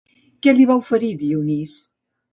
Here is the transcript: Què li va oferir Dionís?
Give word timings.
Què 0.45 0.53
li 0.59 0.65
va 0.71 0.77
oferir 0.83 1.11
Dionís? 1.25 1.77